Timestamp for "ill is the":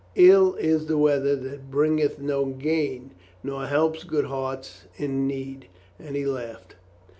0.15-0.97